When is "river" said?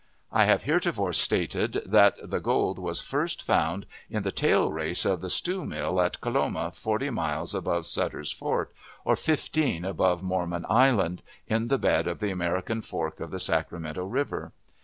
14.03-14.53